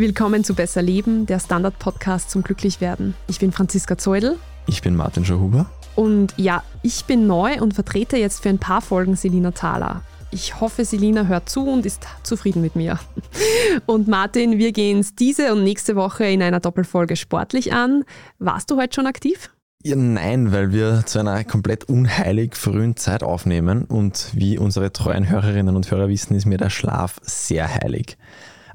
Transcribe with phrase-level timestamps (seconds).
[0.00, 3.12] Willkommen zu Besser Leben, der Standard-Podcast zum Glücklichwerden.
[3.28, 4.38] Ich bin Franziska Zeudel.
[4.66, 5.70] Ich bin Martin Schauhuber.
[5.94, 10.00] Und ja, ich bin neu und vertrete jetzt für ein paar Folgen Selina Thaler.
[10.30, 12.98] Ich hoffe, Selina hört zu und ist zufrieden mit mir.
[13.84, 18.04] Und Martin, wir gehen es diese und nächste Woche in einer Doppelfolge sportlich an.
[18.38, 19.50] Warst du heute schon aktiv?
[19.82, 25.28] Ja, nein, weil wir zu einer komplett unheilig frühen Zeit aufnehmen und wie unsere treuen
[25.28, 28.16] Hörerinnen und Hörer wissen, ist mir der Schlaf sehr heilig.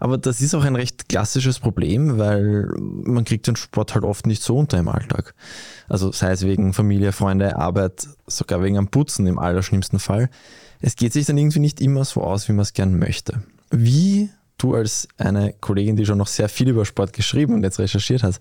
[0.06, 4.28] Aber das ist auch ein recht klassisches Problem, weil man kriegt den Sport halt oft
[4.28, 5.34] nicht so unter im Alltag.
[5.90, 10.30] Also sei es wegen Familie, Freunde, Arbeit, sogar wegen am Putzen im allerschlimmsten Fall.
[10.80, 13.42] Es geht sich dann irgendwie nicht immer so aus, wie man es gern möchte.
[13.72, 14.30] Wie
[14.60, 18.22] du als eine Kollegin, die schon noch sehr viel über Sport geschrieben und jetzt recherchiert
[18.22, 18.40] hast,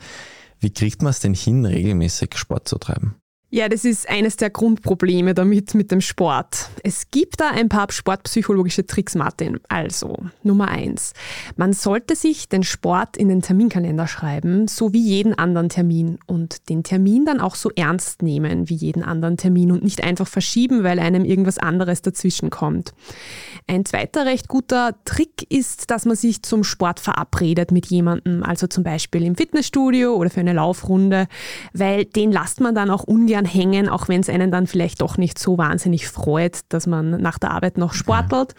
[0.61, 3.15] wie kriegt man es denn hin, regelmäßig Sport zu treiben?
[3.55, 6.71] Ja, das ist eines der Grundprobleme damit mit dem Sport.
[6.83, 9.61] Es gibt da ein paar sportpsychologische Tricks, Martin.
[9.69, 11.13] Also, Nummer eins.
[11.55, 16.19] Man sollte sich den Sport in den Terminkalender schreiben, so wie jeden anderen Termin.
[16.27, 20.27] Und den Termin dann auch so ernst nehmen wie jeden anderen Termin und nicht einfach
[20.27, 22.93] verschieben, weil einem irgendwas anderes dazwischen kommt.
[23.69, 28.67] Ein zweiter recht guter Trick ist, dass man sich zum Sport verabredet mit jemandem, also
[28.67, 31.29] zum Beispiel im Fitnessstudio oder für eine Laufrunde,
[31.73, 35.19] weil den lasst man dann auch ungern hängen, auch wenn es einen dann vielleicht doch
[35.19, 38.55] nicht so wahnsinnig freut, dass man nach der Arbeit noch sportelt.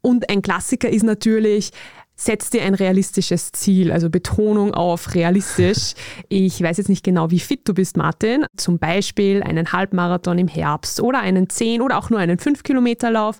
[0.00, 1.72] Und ein Klassiker ist natürlich,
[2.16, 5.94] setz dir ein realistisches Ziel, also Betonung auf realistisch.
[6.28, 8.46] Ich weiß jetzt nicht genau, wie fit du bist, Martin.
[8.56, 13.38] Zum Beispiel einen Halbmarathon im Herbst oder einen 10 oder auch nur einen 5-Kilometer-Lauf.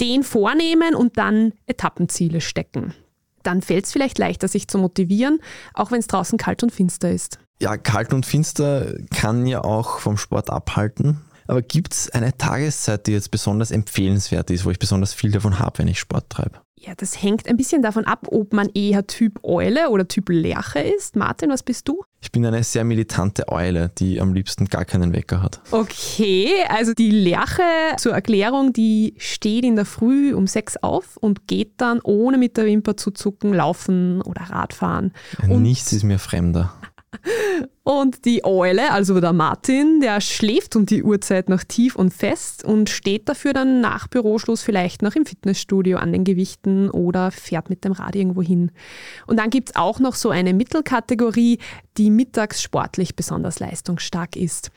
[0.00, 2.94] Den vornehmen und dann Etappenziele stecken.
[3.42, 5.40] Dann fällt es vielleicht leichter, sich zu motivieren,
[5.74, 7.38] auch wenn es draußen kalt und finster ist.
[7.60, 11.22] Ja, kalt und finster kann ja auch vom Sport abhalten.
[11.48, 15.58] Aber gibt es eine Tageszeit, die jetzt besonders empfehlenswert ist, wo ich besonders viel davon
[15.58, 16.60] habe, wenn ich Sport treibe?
[16.80, 20.78] Ja, das hängt ein bisschen davon ab, ob man eher Typ Eule oder Typ Lerche
[20.78, 21.16] ist.
[21.16, 22.04] Martin, was bist du?
[22.20, 25.60] Ich bin eine sehr militante Eule, die am liebsten gar keinen Wecker hat.
[25.72, 27.62] Okay, also die Lerche
[27.96, 32.56] zur Erklärung, die steht in der Früh um sechs auf und geht dann ohne mit
[32.56, 35.12] der Wimper zu zucken laufen oder Radfahren.
[35.48, 36.74] Und Nichts ist mir fremder.
[37.82, 42.62] Und die Eule, also der Martin, der schläft um die Uhrzeit noch tief und fest
[42.62, 47.70] und steht dafür dann nach Büroschluss vielleicht noch im Fitnessstudio an den Gewichten oder fährt
[47.70, 48.72] mit dem Rad irgendwo hin.
[49.26, 51.58] Und dann gibt es auch noch so eine Mittelkategorie,
[51.96, 54.70] die mittags sportlich besonders leistungsstark ist.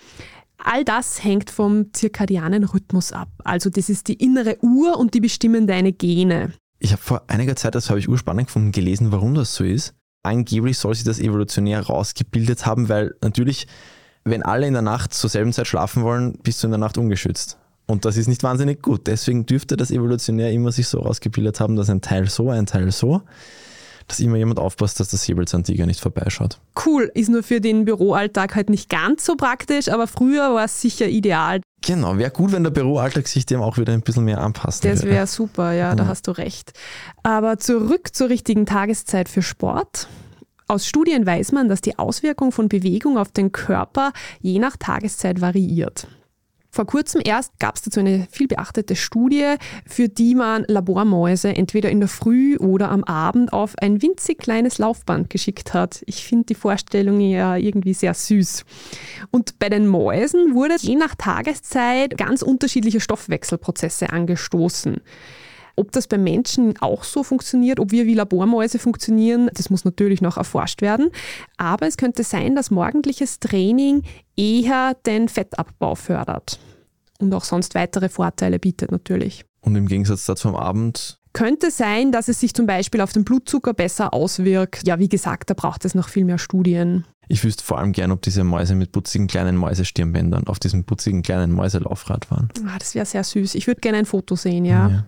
[0.57, 3.29] All das hängt vom zirkadianen Rhythmus ab.
[3.43, 6.53] Also das ist die innere Uhr und die bestimmen deine Gene.
[6.79, 9.95] Ich habe vor einiger Zeit, das habe ich urspannend gefunden, gelesen, warum das so ist
[10.23, 13.67] angeblich soll sich das evolutionär rausgebildet haben, weil natürlich,
[14.23, 16.97] wenn alle in der Nacht zur selben Zeit schlafen wollen, bist du in der Nacht
[16.97, 17.57] ungeschützt.
[17.87, 19.07] Und das ist nicht wahnsinnig gut.
[19.07, 22.91] Deswegen dürfte das evolutionär immer sich so rausgebildet haben, dass ein Teil so, ein Teil
[22.91, 23.21] so,
[24.07, 26.59] dass immer jemand aufpasst, dass der Säbelzahntiger nicht vorbeischaut.
[26.85, 30.81] Cool, ist nur für den Büroalltag halt nicht ganz so praktisch, aber früher war es
[30.81, 31.61] sicher ideal.
[31.83, 34.85] Genau, wäre gut, wenn der Büroalltag sich dem auch wieder ein bisschen mehr anpasst.
[34.85, 36.73] Das wäre super, ja, da hast du recht.
[37.23, 40.07] Aber zurück zur richtigen Tageszeit für Sport.
[40.67, 45.41] Aus Studien weiß man, dass die Auswirkung von Bewegung auf den Körper je nach Tageszeit
[45.41, 46.07] variiert.
[46.73, 49.55] Vor kurzem erst gab es dazu eine viel beachtete Studie,
[49.85, 54.77] für die man Labormäuse entweder in der Früh oder am Abend auf ein winzig kleines
[54.77, 56.01] Laufband geschickt hat.
[56.05, 58.63] Ich finde die Vorstellung ja irgendwie sehr süß.
[59.31, 65.01] Und bei den Mäusen wurde je nach Tageszeit ganz unterschiedliche Stoffwechselprozesse angestoßen.
[65.81, 70.21] Ob das beim Menschen auch so funktioniert, ob wir wie Labormäuse funktionieren, das muss natürlich
[70.21, 71.09] noch erforscht werden.
[71.57, 74.03] Aber es könnte sein, dass morgendliches Training
[74.37, 76.59] eher den Fettabbau fördert
[77.19, 79.43] und auch sonst weitere Vorteile bietet natürlich.
[79.61, 83.23] Und im Gegensatz dazu am Abend könnte sein, dass es sich zum Beispiel auf den
[83.23, 84.87] Blutzucker besser auswirkt.
[84.87, 87.05] Ja, wie gesagt, da braucht es noch viel mehr Studien.
[87.27, 91.23] Ich wüsste vor allem gern, ob diese Mäuse mit putzigen kleinen Mäusestirnbändern auf diesem putzigen
[91.23, 92.49] kleinen Mäuselaufrad waren.
[92.67, 93.55] Ah, das wäre sehr süß.
[93.55, 94.89] Ich würde gerne ein Foto sehen, ja.
[94.89, 95.05] ja.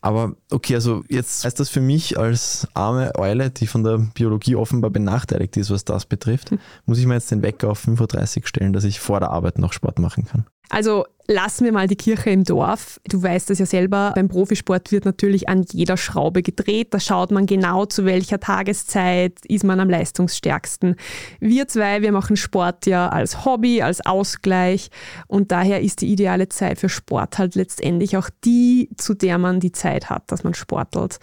[0.00, 4.54] Aber okay, also jetzt heißt das für mich als arme Eule, die von der Biologie
[4.54, 6.58] offenbar benachteiligt ist, was das betrifft, hm.
[6.86, 9.58] muss ich mir jetzt den Wecker auf 5.30 Uhr stellen, dass ich vor der Arbeit
[9.58, 10.46] noch Sport machen kann.
[10.70, 13.00] Also lassen wir mal die Kirche im Dorf.
[13.06, 16.88] Du weißt das ja selber, beim Profisport wird natürlich an jeder Schraube gedreht.
[16.92, 20.96] Da schaut man genau, zu welcher Tageszeit ist man am leistungsstärksten.
[21.38, 24.90] Wir zwei, wir machen Sport ja als Hobby, als Ausgleich
[25.26, 29.60] und daher ist die ideale Zeit für Sport halt letztendlich auch die, zu der man
[29.60, 31.18] die Zeit hat, dass man sportelt.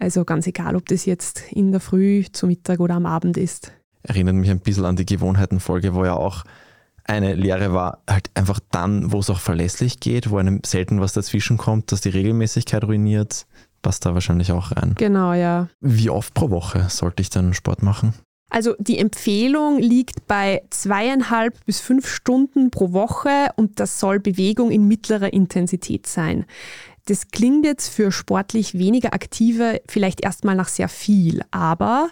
[0.00, 3.72] Also ganz egal, ob das jetzt in der Früh, zu Mittag oder am Abend ist.
[4.02, 6.44] Erinnert mich ein bisschen an die Gewohnheitenfolge, wo ja auch
[7.04, 11.12] eine Lehre war halt einfach dann, wo es auch verlässlich geht, wo einem selten was
[11.12, 13.46] dazwischen kommt, dass die Regelmäßigkeit ruiniert,
[13.82, 14.94] passt da wahrscheinlich auch rein.
[14.96, 15.68] Genau, ja.
[15.80, 18.14] Wie oft pro Woche sollte ich dann Sport machen?
[18.50, 24.70] Also die Empfehlung liegt bei zweieinhalb bis fünf Stunden pro Woche und das soll Bewegung
[24.70, 26.46] in mittlerer Intensität sein.
[27.06, 32.08] Das klingt jetzt für sportlich weniger aktive vielleicht erstmal nach sehr viel, aber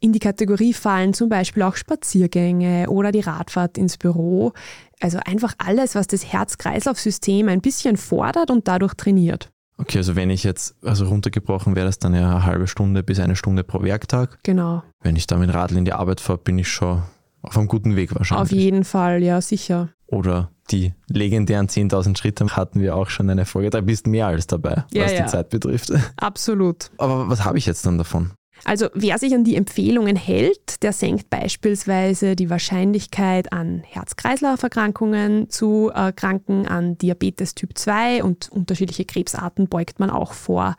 [0.00, 4.52] in die Kategorie fallen zum Beispiel auch Spaziergänge oder die Radfahrt ins Büro.
[5.00, 9.50] Also einfach alles, was das Herz-Kreislauf-System ein bisschen fordert und dadurch trainiert.
[9.80, 13.20] Okay, also wenn ich jetzt, also runtergebrochen wäre das dann ja eine halbe Stunde bis
[13.20, 14.38] eine Stunde pro Werktag.
[14.42, 14.82] Genau.
[15.00, 17.02] Wenn ich da mit Radl in die Arbeit fahre, bin ich schon
[17.42, 18.42] auf einem guten Weg wahrscheinlich.
[18.42, 19.90] Auf jeden Fall, ja, sicher.
[20.06, 23.70] Oder die legendären 10.000 Schritte hatten wir auch schon eine Folge.
[23.70, 25.22] Da bist mehr als dabei, Ja, was ja.
[25.22, 25.92] die Zeit betrifft.
[26.16, 26.90] Absolut.
[26.98, 28.32] Aber was habe ich jetzt dann davon?
[28.64, 35.90] Also wer sich an die Empfehlungen hält, der senkt beispielsweise die Wahrscheinlichkeit an Herz-Kreislauf-Erkrankungen zu
[35.94, 40.76] erkranken, an Diabetes Typ 2 und unterschiedliche Krebsarten beugt man auch vor.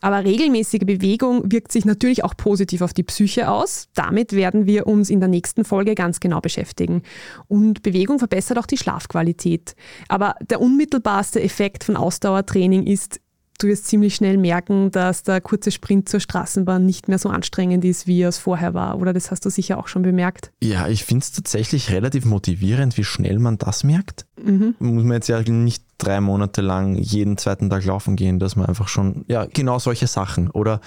[0.00, 3.88] Aber regelmäßige Bewegung wirkt sich natürlich auch positiv auf die Psyche aus.
[3.94, 7.02] Damit werden wir uns in der nächsten Folge ganz genau beschäftigen.
[7.48, 9.74] Und Bewegung verbessert auch die Schlafqualität.
[10.08, 13.20] Aber der unmittelbarste Effekt von Ausdauertraining ist,
[13.58, 17.84] du wirst ziemlich schnell merken, dass der kurze Sprint zur Straßenbahn nicht mehr so anstrengend
[17.84, 18.98] ist, wie er es vorher war.
[18.98, 20.50] Oder das hast du sicher auch schon bemerkt.
[20.62, 24.26] Ja, ich finde es tatsächlich relativ motivierend, wie schnell man das merkt.
[24.42, 24.74] Mhm.
[24.78, 28.66] Muss man jetzt ja nicht drei Monate lang jeden zweiten Tag laufen gehen, dass man
[28.66, 30.50] einfach schon, ja, genau solche Sachen.
[30.50, 30.80] Oder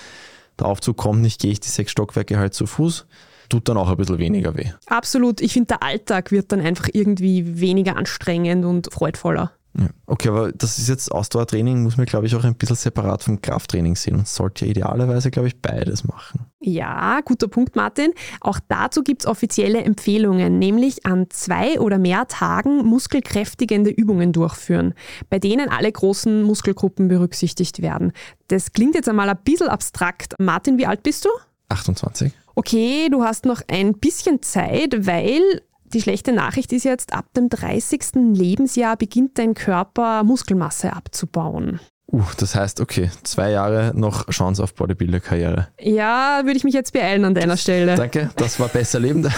[0.59, 3.05] der Aufzug kommt nicht, gehe ich die sechs Stockwerke halt zu Fuß,
[3.49, 4.71] tut dann auch ein bisschen weniger weh.
[4.87, 5.41] Absolut.
[5.41, 9.51] Ich finde, der Alltag wird dann einfach irgendwie weniger anstrengend und freudvoller.
[9.79, 9.89] Ja.
[10.07, 13.41] Okay, aber das ist jetzt Ausdauertraining, muss man, glaube ich, auch ein bisschen separat vom
[13.41, 16.47] Krafttraining sehen und sollte ja idealerweise, glaube ich, beides machen.
[16.59, 18.11] Ja, guter Punkt, Martin.
[18.41, 24.95] Auch dazu gibt es offizielle Empfehlungen, nämlich an zwei oder mehr Tagen muskelkräftigende Übungen durchführen,
[25.29, 28.13] bei denen alle großen Muskelgruppen berücksichtigt werden.
[28.47, 30.33] Das klingt jetzt einmal ein bisschen abstrakt.
[30.39, 31.29] Martin, wie alt bist du?
[31.69, 32.31] 28?
[32.55, 35.61] Okay, du hast noch ein bisschen Zeit, weil
[35.93, 38.33] die schlechte Nachricht ist jetzt, ab dem 30.
[38.33, 41.79] Lebensjahr beginnt dein Körper Muskelmasse abzubauen.
[42.09, 45.67] Uh, das heißt, okay, zwei Jahre noch Chance auf Bodybuilder-Karriere.
[45.79, 47.95] Ja, würde ich mich jetzt beeilen an deiner Stelle.
[47.95, 49.27] Danke, das war besser lebend.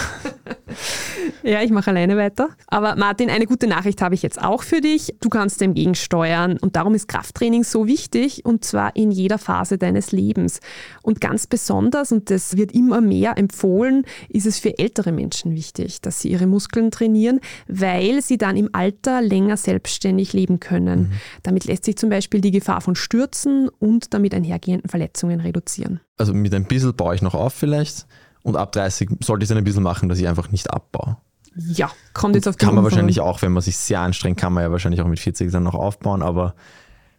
[1.42, 2.50] Ja, ich mache alleine weiter.
[2.66, 5.14] Aber Martin, eine gute Nachricht habe ich jetzt auch für dich.
[5.20, 9.78] Du kannst dem gegensteuern und darum ist Krafttraining so wichtig und zwar in jeder Phase
[9.78, 10.60] deines Lebens.
[11.02, 16.00] Und ganz besonders, und das wird immer mehr empfohlen, ist es für ältere Menschen wichtig,
[16.02, 21.12] dass sie ihre Muskeln trainieren, weil sie dann im Alter länger selbstständig leben können.
[21.42, 26.00] Damit lässt sich zum Beispiel die Gefahr von Stürzen und damit einhergehenden Verletzungen reduzieren.
[26.16, 28.06] Also mit ein bisschen baue ich noch auf vielleicht
[28.42, 31.16] und ab 30 sollte ich dann ein bisschen machen, dass ich einfach nicht abbaue.
[31.56, 34.52] Ja, kommt jetzt auf die Kann man wahrscheinlich auch, wenn man sich sehr anstrengt, kann
[34.52, 36.54] man ja wahrscheinlich auch mit 40 dann noch aufbauen, aber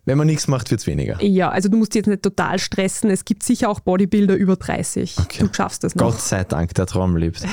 [0.06, 1.22] wenn man nichts macht, wird es weniger.
[1.24, 3.12] Ja, also du musst dich jetzt nicht total stressen.
[3.12, 5.18] Es gibt sicher auch Bodybuilder über 30.
[5.20, 5.44] Okay.
[5.44, 6.06] Du schaffst das noch.
[6.06, 7.46] Gott sei Dank, der Traum lebt.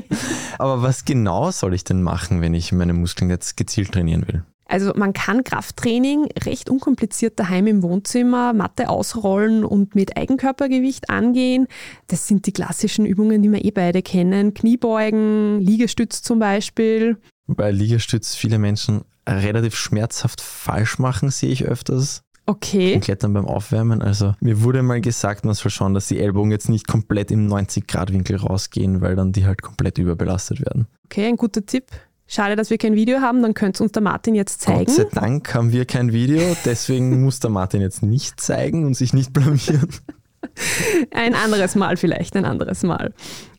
[0.58, 4.44] aber was genau soll ich denn machen, wenn ich meine Muskeln jetzt gezielt trainieren will?
[4.70, 11.66] Also man kann Krafttraining recht unkompliziert daheim im Wohnzimmer, Matte ausrollen und mit Eigenkörpergewicht angehen.
[12.06, 14.54] Das sind die klassischen Übungen, die wir eh beide kennen.
[14.54, 17.18] Kniebeugen, Liegestütz zum Beispiel.
[17.48, 22.22] Wobei Liegestütz viele Menschen relativ schmerzhaft falsch machen, sehe ich öfters.
[22.46, 22.92] Okay.
[22.92, 24.02] Beim Klettern beim Aufwärmen.
[24.02, 27.48] Also mir wurde mal gesagt, man soll schauen, dass die Ellbogen jetzt nicht komplett im
[27.48, 30.86] 90-Grad-Winkel rausgehen, weil dann die halt komplett überbelastet werden.
[31.06, 31.86] Okay, ein guter Tipp.
[32.32, 34.84] Schade, dass wir kein Video haben, dann könnte uns der Martin jetzt zeigen.
[34.84, 38.94] Gott sei Dank haben wir kein Video, deswegen muss der Martin jetzt nicht zeigen und
[38.94, 39.88] sich nicht blamieren.
[41.10, 43.12] Ein anderes Mal vielleicht, ein anderes Mal.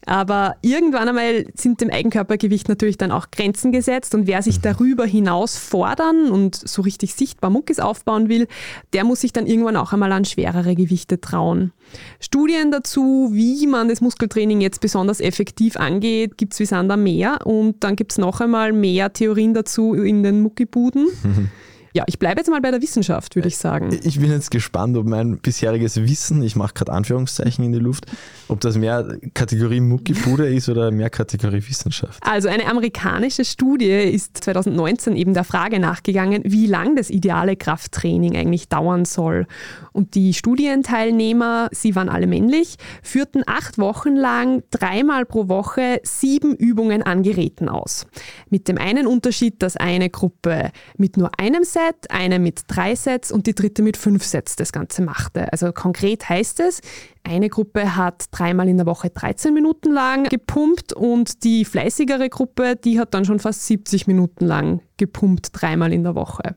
[0.06, 5.06] Aber irgendwann einmal sind dem Eigenkörpergewicht natürlich dann auch Grenzen gesetzt und wer sich darüber
[5.06, 8.48] hinaus fordern und so richtig sichtbar Muckis aufbauen will,
[8.94, 11.72] der muss sich dann irgendwann auch einmal an schwerere Gewichte trauen.
[12.20, 17.46] Studien dazu, wie man das Muskeltraining jetzt besonders effektiv angeht, gibt es wie Sander mehr
[17.46, 21.08] und dann gibt es noch einmal mehr Theorien dazu in den Muckibuden.
[21.94, 23.98] Ja, ich bleibe jetzt mal bei der Wissenschaft, würde ich sagen.
[24.04, 28.06] Ich bin jetzt gespannt, ob mein bisheriges Wissen, ich mache gerade Anführungszeichen in die Luft,
[28.48, 32.22] ob das mehr Kategorie Muckibude ist oder mehr Kategorie Wissenschaft.
[32.26, 38.38] Also eine amerikanische Studie ist 2019 eben der Frage nachgegangen, wie lang das ideale Krafttraining
[38.38, 39.48] eigentlich dauern soll.
[39.92, 46.56] Und die Studienteilnehmer, sie waren alle männlich, führten acht Wochen lang dreimal pro Woche sieben
[46.56, 48.08] Übungen an Geräten aus.
[48.50, 53.32] Mit dem einen Unterschied, dass eine Gruppe mit nur einem Set, eine mit drei Sets
[53.32, 55.52] und die dritte mit fünf Sets das Ganze machte.
[55.52, 56.82] Also konkret heißt es,
[57.24, 62.76] eine Gruppe hat dreimal in der Woche 13 Minuten lang gepumpt und die fleißigere Gruppe,
[62.76, 66.56] die hat dann schon fast 70 Minuten lang gepumpt, dreimal in der Woche.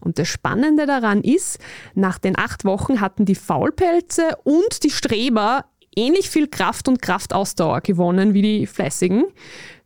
[0.00, 1.58] Und das Spannende daran ist,
[1.94, 7.80] nach den acht Wochen hatten die Faulpelze und die Streber ähnlich viel Kraft und Kraftausdauer
[7.82, 9.24] gewonnen wie die Fleißigen.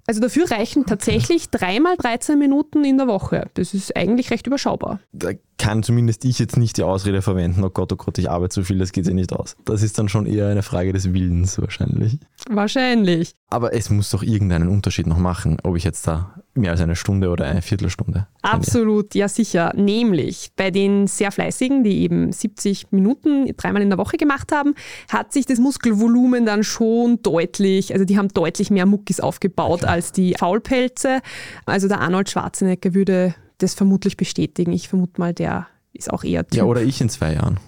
[0.07, 3.51] Also dafür reichen tatsächlich dreimal 13 Minuten in der Woche.
[3.55, 5.01] Das ist eigentlich recht überschaubar.
[5.13, 8.55] Da kann zumindest ich jetzt nicht die Ausrede verwenden, oh Gott, oh Gott, ich arbeite
[8.55, 9.57] zu viel, das geht sich nicht aus.
[9.65, 12.19] Das ist dann schon eher eine Frage des Willens wahrscheinlich.
[12.49, 13.35] Wahrscheinlich.
[13.49, 16.97] Aber es muss doch irgendeinen Unterschied noch machen, ob ich jetzt da mehr als eine
[16.97, 18.27] Stunde oder eine Viertelstunde.
[18.43, 19.73] Absolut, ja sicher.
[19.77, 24.75] Nämlich bei den sehr fleißigen, die eben 70 Minuten dreimal in der Woche gemacht haben,
[25.09, 29.93] hat sich das Muskelvolumen dann schon deutlich, also die haben deutlich mehr Muckis aufgebaut okay.
[29.93, 31.21] als die Faulpelze.
[31.67, 34.73] Also der Arnold Schwarzenegger würde das vermutlich bestätigen.
[34.73, 36.59] Ich vermute mal, der ist auch eher typ.
[36.59, 37.59] Ja, oder ich in zwei Jahren.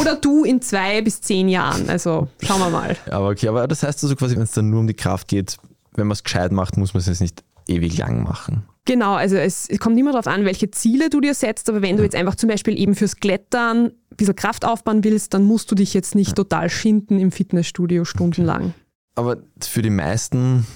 [0.00, 1.88] Oder du in zwei bis zehn Jahren.
[1.88, 2.96] Also schauen wir mal.
[3.10, 5.58] Aber okay, aber das heißt also quasi, wenn es dann nur um die Kraft geht,
[5.94, 8.64] wenn man es gescheit macht, muss man es jetzt nicht ewig lang machen.
[8.84, 11.96] Genau, also es, es kommt immer darauf an, welche Ziele du dir setzt, aber wenn
[11.96, 15.70] du jetzt einfach zum Beispiel eben fürs Klettern ein bisschen Kraft aufbauen willst, dann musst
[15.70, 18.74] du dich jetzt nicht total schinden im Fitnessstudio stundenlang.
[19.14, 20.66] Aber für die meisten,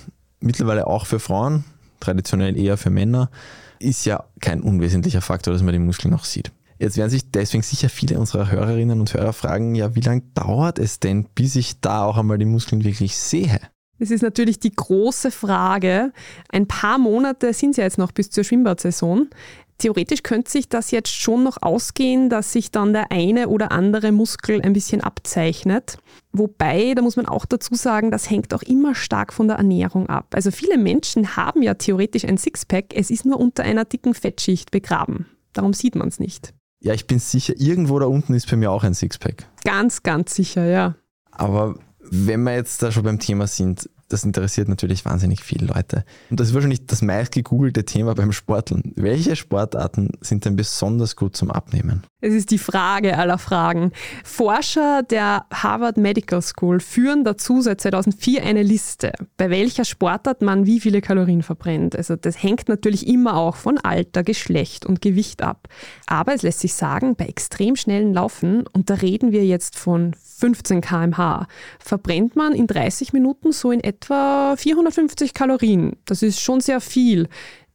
[0.41, 1.65] mittlerweile auch für Frauen,
[2.01, 3.31] traditionell eher für Männer,
[3.79, 6.53] ist ja kein unwesentlicher Faktor, dass man die Muskeln noch sieht.
[6.79, 10.79] Jetzt werden sich deswegen sicher viele unserer Hörerinnen und Hörer fragen, ja, wie lange dauert
[10.79, 13.61] es denn, bis ich da auch einmal die Muskeln wirklich sehe?
[13.99, 16.13] Das ist natürlich die große Frage.
[16.51, 19.29] Ein paar Monate sind es ja jetzt noch bis zur Schwimmbadsaison.
[19.79, 24.11] Theoretisch könnte sich das jetzt schon noch ausgehen, dass sich dann der eine oder andere
[24.11, 25.99] Muskel ein bisschen abzeichnet.
[26.33, 30.09] Wobei, da muss man auch dazu sagen, das hängt auch immer stark von der Ernährung
[30.09, 30.29] ab.
[30.35, 34.71] Also viele Menschen haben ja theoretisch ein Sixpack, es ist nur unter einer dicken Fettschicht
[34.71, 35.27] begraben.
[35.53, 36.55] Darum sieht man es nicht.
[36.81, 39.47] Ja, ich bin sicher, irgendwo da unten ist bei mir auch ein Sixpack.
[39.65, 40.95] Ganz, ganz sicher, ja.
[41.31, 46.05] Aber wenn wir jetzt da schon beim Thema sind, das interessiert natürlich wahnsinnig viele Leute.
[46.31, 48.93] Und das ist wahrscheinlich das meist gegoogelte Thema beim Sporteln.
[48.95, 52.03] Welche Sportarten sind denn besonders gut zum Abnehmen?
[52.21, 53.93] Es ist die Frage aller Fragen.
[54.25, 60.67] Forscher der Harvard Medical School führen dazu seit 2004 eine Liste, bei welcher Sportart man
[60.67, 61.95] wie viele Kalorien verbrennt.
[61.97, 65.69] Also das hängt natürlich immer auch von Alter, Geschlecht und Gewicht ab.
[66.07, 70.15] Aber es lässt sich sagen, bei extrem schnellen Laufen, und da reden wir jetzt von
[70.15, 71.47] 15 km/h,
[71.79, 75.97] verbrennt man in 30 Minuten so in etwa etwa 450 Kalorien.
[76.05, 77.29] Das ist schon sehr viel.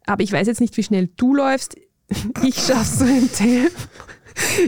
[0.05, 1.75] Aber ich weiß jetzt nicht, wie schnell du läufst.
[2.43, 3.71] Ich schaffe so ein Tempo.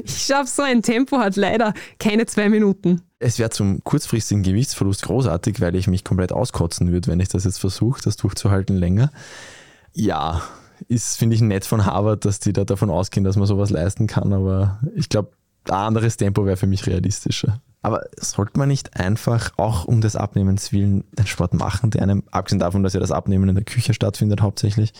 [0.03, 3.01] Ich schaffe so ein Tempo, hat leider keine zwei Minuten.
[3.19, 7.45] Es wäre zum kurzfristigen Gewichtsverlust großartig, weil ich mich komplett auskotzen würde, wenn ich das
[7.45, 9.09] jetzt versuche, das durchzuhalten länger.
[9.93, 10.41] Ja,
[10.89, 14.05] ist, finde ich, nett von Harvard, dass die da davon ausgehen, dass man sowas leisten
[14.05, 15.31] kann, aber ich glaube,
[15.65, 17.61] ein anderes Tempo wäre für mich realistischer.
[17.83, 22.23] Aber sollte man nicht einfach auch um des Abnehmens willen den Sport machen, der einem,
[22.31, 24.93] abgesehen davon, dass ja das Abnehmen in der Küche stattfindet hauptsächlich,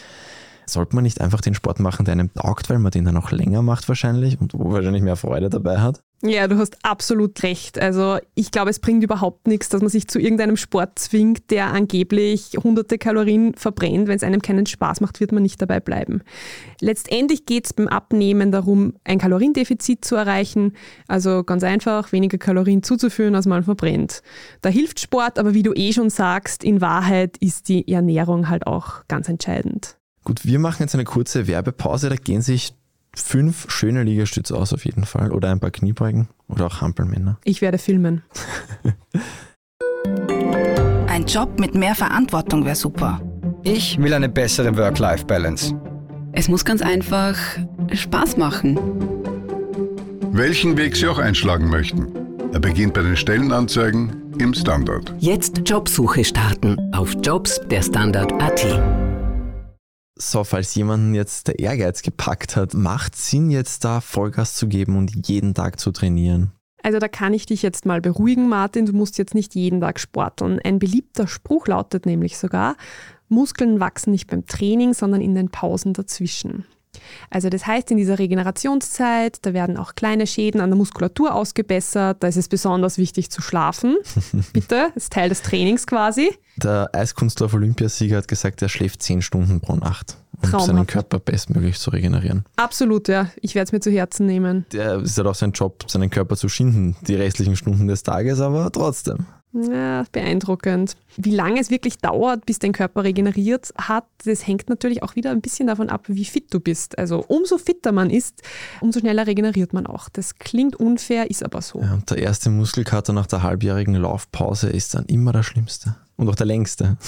[0.66, 3.32] sollte man nicht einfach den Sport machen, der einem taugt, weil man den dann auch
[3.32, 6.04] länger macht wahrscheinlich und wo wahrscheinlich mehr Freude dabei hat?
[6.26, 7.78] Ja, du hast absolut recht.
[7.78, 11.68] Also ich glaube, es bringt überhaupt nichts, dass man sich zu irgendeinem Sport zwingt, der
[11.68, 14.08] angeblich hunderte Kalorien verbrennt.
[14.08, 16.22] Wenn es einem keinen Spaß macht, wird man nicht dabei bleiben.
[16.80, 20.72] Letztendlich geht es beim Abnehmen darum, ein Kaloriendefizit zu erreichen.
[21.10, 24.22] Also ganz einfach, weniger Kalorien zuzuführen, als man verbrennt.
[24.62, 28.66] Da hilft Sport, aber wie du eh schon sagst, in Wahrheit ist die Ernährung halt
[28.66, 29.98] auch ganz entscheidend.
[30.24, 32.08] Gut, wir machen jetzt eine kurze Werbepause.
[32.08, 32.76] Da gehen sich
[33.16, 35.32] fünf schöne Liegestütze aus auf jeden Fall.
[35.32, 37.38] Oder ein paar Kniebeugen oder auch Hampelmänner.
[37.44, 38.24] Ich werde filmen.
[41.08, 43.22] ein Job mit mehr Verantwortung wäre super.
[43.64, 45.80] Ich will eine bessere Work-Life-Balance.
[46.34, 47.38] Es muss ganz einfach
[47.94, 48.80] Spaß machen.
[50.32, 52.08] Welchen Weg Sie auch einschlagen möchten.
[52.52, 55.14] Er beginnt bei den Stellenanzeigen im Standard.
[55.20, 59.03] Jetzt Jobsuche starten auf Jobs der Standard.at.
[60.32, 64.98] So, falls jemanden jetzt der Ehrgeiz gepackt hat, macht Sinn jetzt da Vollgas zu geben
[64.98, 66.54] und jeden Tag zu trainieren?
[66.82, 70.00] Also da kann ich dich jetzt mal beruhigen, Martin, du musst jetzt nicht jeden Tag
[70.00, 70.60] sporteln.
[70.64, 72.78] Ein beliebter Spruch lautet nämlich sogar,
[73.28, 76.66] Muskeln wachsen nicht beim Training, sondern in den Pausen dazwischen.
[77.30, 82.18] Also das heißt, in dieser Regenerationszeit, da werden auch kleine Schäden an der Muskulatur ausgebessert.
[82.22, 83.98] Da ist es besonders wichtig zu schlafen.
[84.54, 86.32] Bitte, das ist Teil des Trainings quasi.
[86.58, 90.68] Der Eiskunstlauf Olympiasieger hat gesagt, er schläft zehn Stunden pro Nacht, um Traumhaft.
[90.68, 92.46] seinen Körper bestmöglich zu regenerieren.
[92.58, 93.30] Absolut, ja.
[93.42, 94.66] Ich werde es mir zu Herzen nehmen.
[94.72, 98.40] Der ist halt auch sein Job, seinen Körper zu schinden, die restlichen Stunden des Tages,
[98.40, 99.26] aber trotzdem.
[99.54, 100.98] Ja, beeindruckend.
[101.16, 105.30] Wie lange es wirklich dauert, bis dein Körper regeneriert hat, das hängt natürlich auch wieder
[105.30, 106.98] ein bisschen davon ab, wie fit du bist.
[106.98, 108.42] Also umso fitter man ist,
[108.82, 110.10] umso schneller regeneriert man auch.
[110.10, 111.82] Das klingt unfair, ist aber so.
[111.82, 116.36] Ja, der erste Muskelkater nach der halbjährigen Laufpause ist dann immer der schlimmste und auch
[116.36, 116.98] der längste.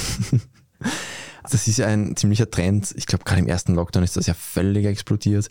[1.52, 2.92] Das ist ja ein ziemlicher Trend.
[2.98, 5.50] Ich glaube, gerade im ersten Lockdown ist das ja völlig explodiert.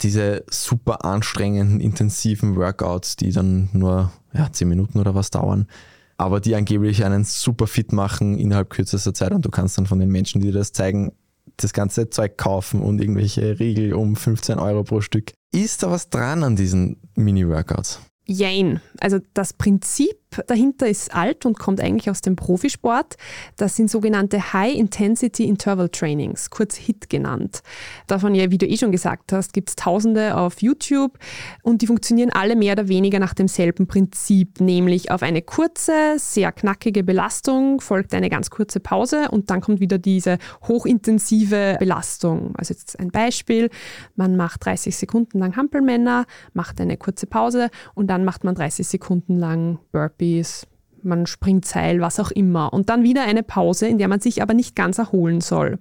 [0.00, 5.68] Diese super anstrengenden, intensiven Workouts, die dann nur ja, 10 Minuten oder was dauern,
[6.16, 9.98] aber die angeblich einen super fit machen innerhalb kürzester Zeit und du kannst dann von
[9.98, 11.12] den Menschen, die dir das zeigen,
[11.56, 15.32] das ganze Zeug kaufen und irgendwelche Riegel um 15 Euro pro Stück.
[15.52, 18.00] Ist da was dran an diesen Mini-Workouts?
[18.26, 18.80] Jein.
[19.00, 20.16] Also das Prinzip
[20.46, 23.16] dahinter ist alt und kommt eigentlich aus dem Profisport.
[23.56, 27.62] Das sind sogenannte High Intensity Interval Trainings, kurz HIT genannt.
[28.06, 31.18] Davon ja, wie du eh schon gesagt hast, gibt es tausende auf YouTube
[31.62, 36.52] und die funktionieren alle mehr oder weniger nach demselben Prinzip, nämlich auf eine kurze, sehr
[36.52, 42.54] knackige Belastung folgt eine ganz kurze Pause und dann kommt wieder diese hochintensive Belastung.
[42.56, 43.70] Also jetzt ein Beispiel,
[44.16, 48.86] man macht 30 Sekunden lang Hampelmänner, macht eine kurze Pause und dann macht man 30
[48.86, 50.64] Sekunden lang Burpees, recipes
[51.04, 52.72] man springt Seil, was auch immer.
[52.72, 55.78] Und dann wieder eine Pause, in der man sich aber nicht ganz erholen soll.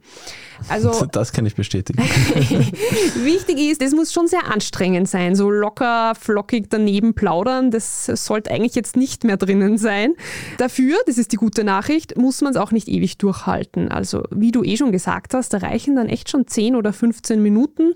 [0.70, 2.01] Also, das kann ich bestätigen.
[3.24, 5.36] wichtig ist, es muss schon sehr anstrengend sein.
[5.36, 10.13] So locker, flockig daneben plaudern, das sollte eigentlich jetzt nicht mehr drinnen sein.
[10.58, 13.89] Dafür, das ist die gute Nachricht, muss man es auch nicht ewig durchhalten.
[13.89, 17.42] Also, wie du eh schon gesagt hast, da reichen dann echt schon 10 oder 15
[17.42, 17.94] Minuten.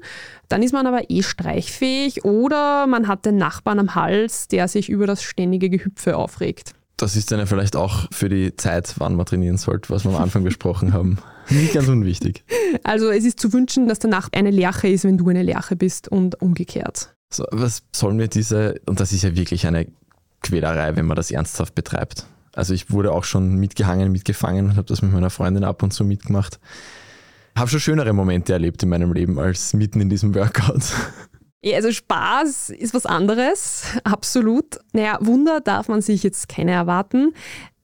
[0.50, 4.90] Dann ist man aber eh streichfähig oder man hat den Nachbarn am Hals, der sich
[4.90, 6.74] über das ständige Gehüpfe aufregt.
[6.98, 10.10] Das ist dann ja vielleicht auch für die Zeit, wann man trainieren sollte, was wir
[10.10, 11.20] am Anfang besprochen haben.
[11.50, 12.44] Nicht ganz unwichtig.
[12.84, 16.08] Also es ist zu wünschen, dass danach eine Lerche ist, wenn du eine Lerche bist
[16.08, 17.14] und umgekehrt.
[17.30, 19.88] So, was sollen wir diese, und das ist ja wirklich eine
[20.42, 22.26] Quälerei, wenn man das ernsthaft betreibt.
[22.54, 25.94] Also ich wurde auch schon mitgehangen, mitgefangen und habe das mit meiner Freundin ab und
[25.94, 26.60] zu mitgemacht.
[27.56, 30.82] Habe schon schönere Momente erlebt in meinem Leben als mitten in diesem Workout.
[31.62, 34.78] Ja, also Spaß ist was anderes, absolut.
[34.94, 37.34] Naja, Wunder darf man sich jetzt keine erwarten.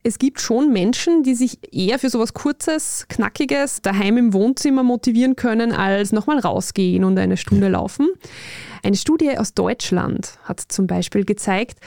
[0.05, 5.37] Es gibt schon Menschen, die sich eher für sowas Kurzes, Knackiges daheim im Wohnzimmer motivieren
[5.37, 8.09] können, als nochmal rausgehen und eine Stunde laufen.
[8.83, 11.79] Eine Studie aus Deutschland hat zum Beispiel gezeigt,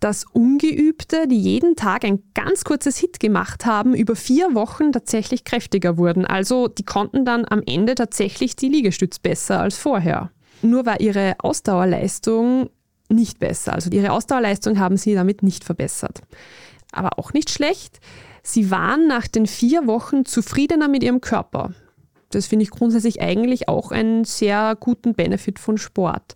[0.00, 5.44] dass Ungeübte, die jeden Tag ein ganz kurzes Hit gemacht haben, über vier Wochen tatsächlich
[5.44, 6.26] kräftiger wurden.
[6.26, 10.30] Also die konnten dann am Ende tatsächlich die Liegestütz besser als vorher.
[10.62, 12.70] Nur war ihre Ausdauerleistung
[13.08, 13.74] nicht besser.
[13.74, 16.22] Also ihre Ausdauerleistung haben sie damit nicht verbessert.
[16.92, 18.00] Aber auch nicht schlecht.
[18.42, 21.72] Sie waren nach den vier Wochen zufriedener mit ihrem Körper.
[22.30, 26.34] Das finde ich grundsätzlich eigentlich auch einen sehr guten Benefit von Sport.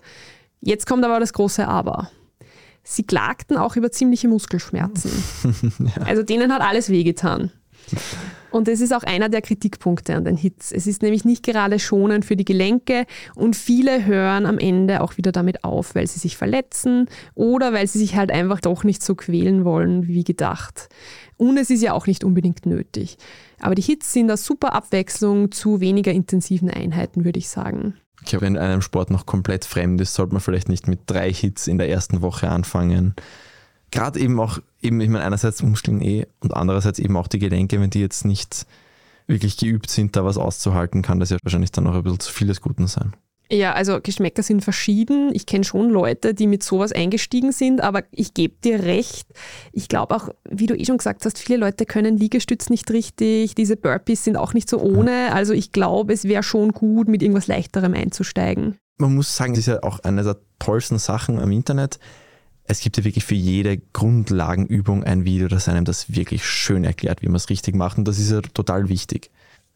[0.61, 2.11] Jetzt kommt aber das große Aber.
[2.85, 5.11] Sie klagten auch über ziemliche Muskelschmerzen.
[5.79, 6.03] ja.
[6.05, 7.51] Also denen hat alles wehgetan.
[8.57, 10.73] Und das ist auch einer der Kritikpunkte an den Hits.
[10.73, 15.17] Es ist nämlich nicht gerade schonend für die Gelenke und viele hören am Ende auch
[15.17, 19.03] wieder damit auf, weil sie sich verletzen oder weil sie sich halt einfach doch nicht
[19.03, 20.89] so quälen wollen wie gedacht.
[21.37, 23.19] Und es ist ja auch nicht unbedingt nötig.
[23.61, 27.95] Aber die Hits sind eine super Abwechslung zu weniger intensiven Einheiten, würde ich sagen.
[28.23, 31.31] Ich glaube, wenn einem Sport noch komplett fremd ist, sollte man vielleicht nicht mit drei
[31.31, 33.15] Hits in der ersten Woche anfangen
[33.91, 37.81] gerade eben auch, eben, ich meine, einerseits Muskeln eh und andererseits eben auch die Gelenke,
[37.81, 38.67] wenn die jetzt nicht
[39.27, 42.33] wirklich geübt sind, da was auszuhalten, kann das ja wahrscheinlich dann noch ein bisschen zu
[42.33, 43.13] vieles Guten sein.
[43.51, 45.31] Ja, also Geschmäcker sind verschieden.
[45.33, 49.29] Ich kenne schon Leute, die mit sowas eingestiegen sind, aber ich gebe dir recht.
[49.73, 53.55] Ich glaube auch, wie du eh schon gesagt hast, viele Leute können Liegestütz nicht richtig.
[53.55, 55.33] Diese Burpees sind auch nicht so ohne.
[55.33, 58.79] Also ich glaube, es wäre schon gut, mit irgendwas Leichterem einzusteigen.
[58.99, 62.01] Man muss sagen, das ist ja auch eine der tollsten Sachen am Internet
[62.69, 67.23] es gibt ja wirklich für jede Grundlagenübung ein Video, das einem das wirklich schön erklärt,
[67.23, 67.99] wie man es richtig macht.
[67.99, 69.31] Und das ist ja total wichtig.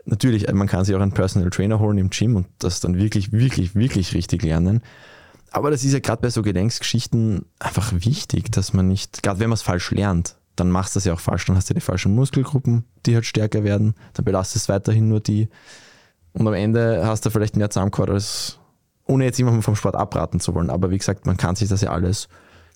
[0.06, 3.32] Natürlich, man kann sich auch einen Personal Trainer holen im Gym und das dann wirklich,
[3.32, 4.82] wirklich, wirklich richtig lernen.
[5.52, 9.50] Aber das ist ja gerade bei so Gelenksgeschichten einfach wichtig, dass man nicht, gerade wenn
[9.50, 11.80] man es falsch lernt, dann machst du das ja auch falsch, dann hast du die
[11.80, 15.48] falschen Muskelgruppen, die halt stärker werden, dann belastest du weiterhin nur die.
[16.32, 18.58] Und am Ende hast du vielleicht mehr zusammengehauen als,
[19.06, 20.70] ohne jetzt jemandem vom Sport abraten zu wollen.
[20.70, 22.28] Aber wie gesagt, man kann sich das ja alles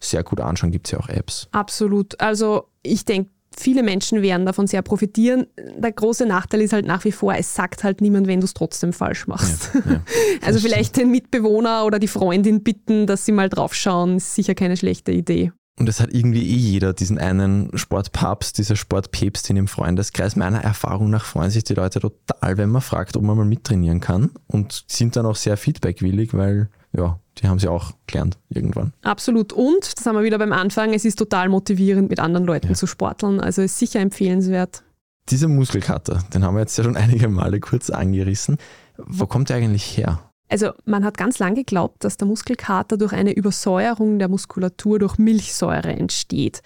[0.04, 0.70] sehr gut anschauen.
[0.70, 1.48] Gibt es ja auch Apps.
[1.52, 2.20] Absolut.
[2.20, 5.46] Also ich denke, viele Menschen werden davon sehr profitieren.
[5.76, 8.54] Der große Nachteil ist halt nach wie vor, es sagt halt niemand, wenn du es
[8.54, 9.70] trotzdem falsch machst.
[9.74, 10.00] Ja, ja,
[10.46, 14.76] also vielleicht den Mitbewohner oder die Freundin bitten, dass sie mal draufschauen, ist sicher keine
[14.76, 15.52] schlechte Idee.
[15.78, 20.36] Und es hat irgendwie eh jeder diesen einen Sportpapst, diese Sportpäpstin im Freundeskreis.
[20.36, 24.00] Meiner Erfahrung nach freuen sich die Leute total, wenn man fragt, ob man mal mittrainieren
[24.00, 28.92] kann und sind dann auch sehr feedbackwillig, weil ja, die haben sie auch gelernt irgendwann.
[29.02, 29.52] Absolut.
[29.52, 32.74] Und, das haben wir wieder beim Anfang, es ist total motivierend, mit anderen Leuten ja.
[32.74, 33.40] zu sporteln.
[33.40, 34.84] Also ist sicher empfehlenswert.
[35.30, 38.58] Dieser Muskelkater, den haben wir jetzt ja schon einige Male kurz angerissen.
[38.96, 40.20] Wo kommt der eigentlich her?
[40.48, 45.18] Also man hat ganz lange geglaubt, dass der Muskelkater durch eine Übersäuerung der Muskulatur durch
[45.18, 46.62] Milchsäure entsteht.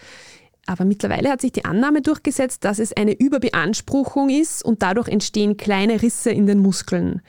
[0.66, 5.56] Aber mittlerweile hat sich die Annahme durchgesetzt, dass es eine Überbeanspruchung ist und dadurch entstehen
[5.56, 7.22] kleine Risse in den Muskeln.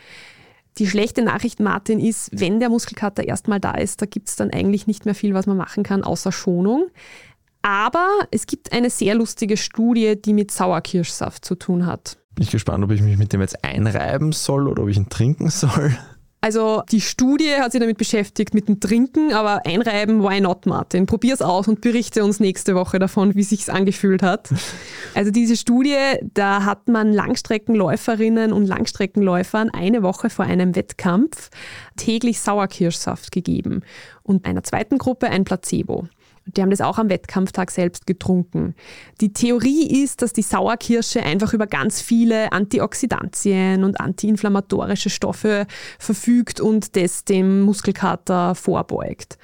[0.78, 4.52] Die schlechte Nachricht, Martin, ist, wenn der Muskelkater erstmal da ist, da gibt es dann
[4.52, 6.88] eigentlich nicht mehr viel, was man machen kann, außer Schonung.
[7.62, 12.18] Aber es gibt eine sehr lustige Studie, die mit Sauerkirschsaft zu tun hat.
[12.36, 15.10] Bin ich gespannt, ob ich mich mit dem jetzt einreiben soll oder ob ich ihn
[15.10, 15.98] trinken soll.
[16.42, 21.06] Also die Studie hat sich damit beschäftigt mit dem Trinken, aber einreiben, why not, Martin?
[21.06, 24.50] Probier's aus und berichte uns nächste Woche davon, wie sich's angefühlt hat.
[25.16, 31.50] Also diese Studie, da hat man Langstreckenläuferinnen und Langstreckenläufern eine Woche vor einem Wettkampf
[31.98, 33.82] täglich Sauerkirschsaft gegeben
[34.22, 36.08] und einer zweiten Gruppe ein Placebo.
[36.56, 38.76] Die haben das auch am Wettkampftag selbst getrunken.
[39.22, 45.68] Die Theorie ist, dass die Sauerkirsche einfach über ganz viele Antioxidantien und antiinflammatorische Stoffe
[46.00, 49.38] verfügt und das dem Muskelkater vorbeugt.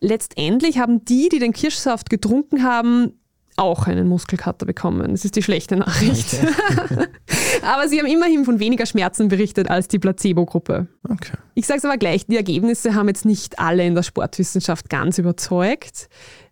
[0.00, 3.18] Letztendlich haben die, die den Kirschsaft getrunken haben,
[3.56, 5.10] auch einen Muskelkater bekommen.
[5.10, 6.34] Das ist die schlechte Nachricht.
[6.34, 7.06] Okay.
[7.62, 10.86] aber sie haben immerhin von weniger Schmerzen berichtet als die Placebo-Gruppe.
[11.08, 11.36] Okay.
[11.54, 15.18] Ich sage es aber gleich, die Ergebnisse haben jetzt nicht alle in der Sportwissenschaft ganz
[15.18, 16.08] überzeugt.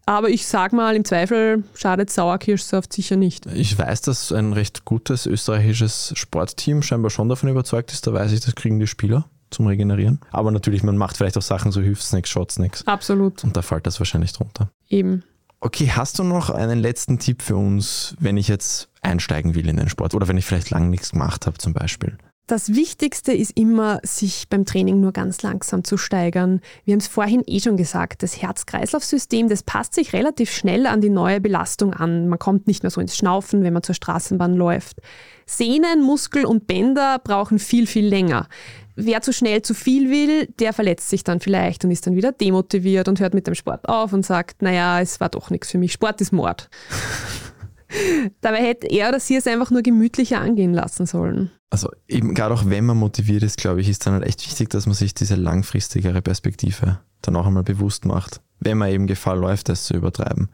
[0.07, 3.47] Aber ich sage mal, im Zweifel schadet Sauerkirschsaft sicher nicht.
[3.47, 8.07] Ich weiß, dass ein recht gutes österreichisches Sportteam scheinbar schon davon überzeugt ist.
[8.07, 10.21] Da weiß ich, das kriegen die Spieler zum Regenerieren.
[10.31, 12.87] Aber natürlich, man macht vielleicht auch Sachen so Hüftsnacks, Shotsnacks.
[12.87, 13.45] Absolut.
[13.45, 14.69] Und da fällt das wahrscheinlich drunter.
[14.89, 15.23] Eben.
[15.65, 19.79] Okay, hast du noch einen letzten Tipp für uns, wenn ich jetzt einsteigen will in
[19.79, 22.19] den Sport oder wenn ich vielleicht lange nichts gemacht habe zum Beispiel?
[22.47, 26.61] Das Wichtigste ist immer, sich beim Training nur ganz langsam zu steigern.
[26.85, 31.01] Wir haben es vorhin eh schon gesagt, das Herz-Kreislauf-System, das passt sich relativ schnell an
[31.01, 32.29] die neue Belastung an.
[32.29, 35.01] Man kommt nicht mehr so ins Schnaufen, wenn man zur Straßenbahn läuft.
[35.47, 38.49] Sehnen, Muskel und Bänder brauchen viel, viel länger.
[38.97, 42.33] Wer zu schnell zu viel will, der verletzt sich dann vielleicht und ist dann wieder
[42.33, 45.79] demotiviert und hört mit dem Sport auf und sagt, naja, es war doch nichts für
[45.79, 45.93] mich.
[45.93, 46.69] Sport ist Mord.
[48.41, 51.51] Dabei hätte er oder sie es einfach nur gemütlicher angehen lassen sollen.
[51.71, 54.71] Also eben gerade auch wenn man motiviert ist, glaube ich, ist dann halt echt wichtig,
[54.71, 59.37] dass man sich diese langfristigere Perspektive dann auch einmal bewusst macht, wenn man eben Gefahr
[59.37, 60.51] läuft, das zu übertreiben.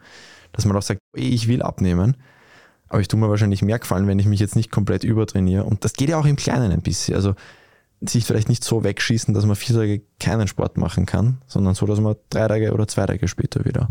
[0.52, 2.16] Dass man auch sagt, ich will abnehmen,
[2.88, 5.64] aber ich tue mir wahrscheinlich mehr gefallen, wenn ich mich jetzt nicht komplett übertrainiere.
[5.64, 7.14] Und das geht ja auch im Kleinen ein bisschen.
[7.14, 7.34] Also
[8.00, 11.86] sich vielleicht nicht so wegschießen, dass man vier Tage keinen Sport machen kann, sondern so,
[11.86, 13.88] dass man drei Tage oder zwei Tage später wieder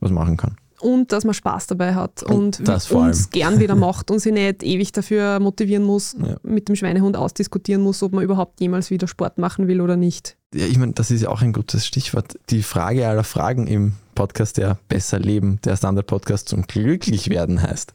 [0.00, 0.56] was machen kann.
[0.80, 4.32] Und dass man Spaß dabei hat und, und das uns gern wieder macht und sich
[4.32, 6.36] nicht ewig dafür motivieren muss, ja.
[6.42, 10.36] mit dem Schweinehund ausdiskutieren muss, ob man überhaupt jemals wieder Sport machen will oder nicht.
[10.54, 12.38] Ja, ich meine, das ist ja auch ein gutes Stichwort.
[12.50, 17.92] Die Frage aller Fragen im Podcast, der Besser Leben, der Standard-Podcast zum Glücklichwerden heißt.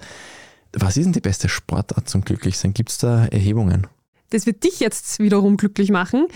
[0.74, 2.74] Was ist denn die beste Sportart zum Glücklichsein?
[2.74, 3.88] Gibt es da Erhebungen?
[4.32, 6.28] Das wird dich jetzt wiederum glücklich machen.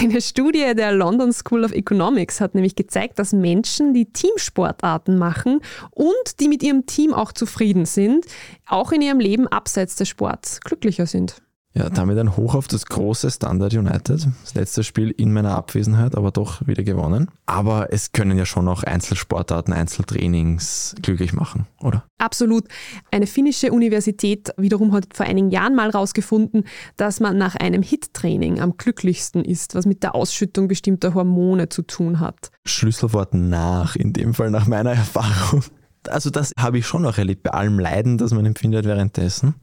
[0.00, 5.60] Eine Studie der London School of Economics hat nämlich gezeigt, dass Menschen, die Teamsportarten machen
[5.90, 8.24] und die mit ihrem Team auch zufrieden sind,
[8.66, 11.42] auch in ihrem Leben abseits des Sports glücklicher sind.
[11.72, 14.26] Ja, damit ein Hoch auf das große Standard United.
[14.42, 17.30] Das letzte Spiel in meiner Abwesenheit, aber doch wieder gewonnen.
[17.46, 22.02] Aber es können ja schon auch Einzelsportarten, Einzeltrainings glücklich machen, oder?
[22.18, 22.64] Absolut.
[23.12, 26.64] Eine finnische Universität wiederum hat vor einigen Jahren mal herausgefunden,
[26.96, 31.82] dass man nach einem HIT-Training am glücklichsten ist, was mit der Ausschüttung bestimmter Hormone zu
[31.82, 32.50] tun hat.
[32.64, 35.62] Schlüsselwort nach, in dem Fall nach meiner Erfahrung.
[36.08, 39.54] Also das habe ich schon auch erlebt, bei allem Leiden, das man empfindet währenddessen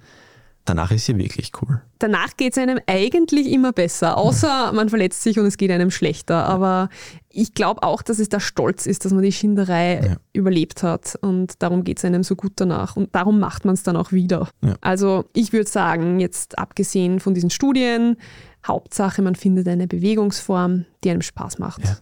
[0.68, 1.82] danach ist sie wirklich cool.
[2.00, 5.90] Danach geht es einem eigentlich immer besser, außer man verletzt sich und es geht einem
[5.90, 6.46] schlechter.
[6.46, 6.90] Aber
[7.30, 10.16] ich glaube auch, dass es der Stolz ist, dass man die Schinderei ja.
[10.34, 13.84] überlebt hat und darum geht es einem so gut danach und darum macht man es
[13.84, 14.50] dann auch wieder.
[14.62, 14.76] Ja.
[14.82, 18.18] Also ich würde sagen, jetzt abgesehen von diesen Studien,
[18.66, 21.84] Hauptsache, man findet eine Bewegungsform, die einem Spaß macht.
[21.86, 21.98] Ja.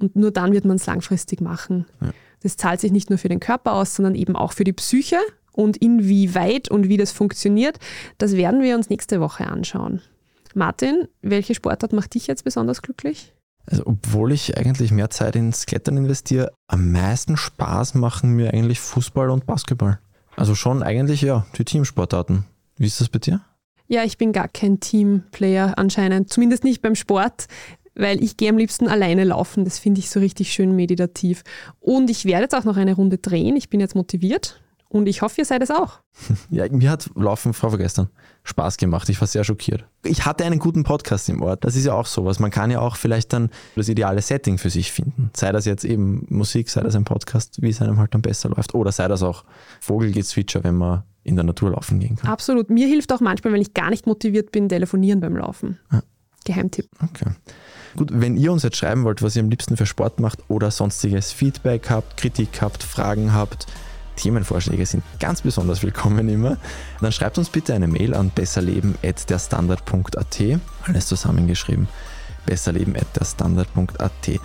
[0.00, 1.86] Und nur dann wird man es langfristig machen.
[2.40, 5.16] Das zahlt sich nicht nur für den Körper aus, sondern eben auch für die Psyche
[5.52, 7.78] und inwieweit und wie das funktioniert,
[8.18, 10.00] das werden wir uns nächste Woche anschauen.
[10.54, 13.32] Martin, welche Sportart macht dich jetzt besonders glücklich?
[13.66, 18.80] Also, obwohl ich eigentlich mehr Zeit ins Klettern investiere, am meisten Spaß machen mir eigentlich
[18.80, 19.98] Fußball und Basketball.
[20.36, 22.44] Also schon eigentlich ja, die Teamsportarten.
[22.76, 23.40] Wie ist das bei dir?
[23.88, 27.46] Ja, ich bin gar kein Teamplayer anscheinend, zumindest nicht beim Sport,
[27.94, 29.64] weil ich gehe am liebsten alleine laufen.
[29.64, 31.42] Das finde ich so richtig schön meditativ.
[31.80, 33.56] Und ich werde jetzt auch noch eine Runde drehen.
[33.56, 34.60] Ich bin jetzt motiviert.
[34.90, 36.00] Und ich hoffe, ihr seid es auch.
[36.50, 38.08] Ja, mir hat Laufen vor gestern
[38.44, 39.08] Spaß gemacht.
[39.10, 39.84] Ich war sehr schockiert.
[40.02, 41.64] Ich hatte einen guten Podcast im Ort.
[41.64, 42.38] Das ist ja auch sowas.
[42.38, 45.30] Man kann ja auch vielleicht dann das ideale Setting für sich finden.
[45.36, 48.48] Sei das jetzt eben Musik, sei das ein Podcast, wie es einem halt dann besser
[48.48, 48.74] läuft.
[48.74, 49.44] Oder sei das auch
[49.80, 52.30] Vogelgezwitscher, wenn man in der Natur laufen gehen kann.
[52.30, 52.70] Absolut.
[52.70, 55.78] Mir hilft auch manchmal, wenn ich gar nicht motiviert bin, telefonieren beim Laufen.
[55.92, 56.02] Ja.
[56.44, 56.88] Geheimtipp.
[57.02, 57.30] Okay.
[57.96, 60.70] Gut, wenn ihr uns jetzt schreiben wollt, was ihr am liebsten für Sport macht oder
[60.70, 63.66] sonstiges Feedback habt, Kritik habt, Fragen habt,
[64.18, 66.56] Themenvorschläge sind ganz besonders willkommen immer.
[67.00, 70.42] Dann schreibt uns bitte eine Mail an besserleben.derstandard.at.
[70.84, 71.86] Alles zusammengeschrieben.
[72.44, 74.40] Besserleben.derstandard.at.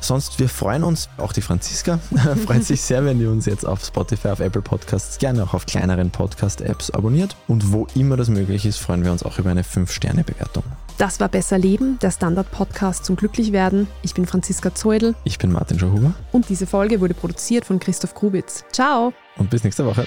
[0.00, 1.98] Sonst, wir freuen uns, auch die Franziska
[2.46, 5.66] freut sich sehr, wenn ihr uns jetzt auf Spotify, auf Apple Podcasts, gerne auch auf
[5.66, 7.34] kleineren Podcast-Apps abonniert.
[7.48, 10.64] Und wo immer das möglich ist, freuen wir uns auch über eine 5-Sterne-Bewertung.
[10.98, 13.86] Das war Besser Leben, der Standard-Podcast zum Glücklichwerden.
[14.02, 18.14] Ich bin Franziska Zeudel Ich bin Martin Schauhuber und diese Folge wurde produziert von Christoph
[18.14, 18.64] Grubitz.
[18.72, 19.12] Ciao!
[19.36, 20.06] und bis nächste Woche.